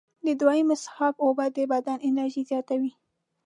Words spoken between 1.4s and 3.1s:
د بدن انرژي زیاتوي.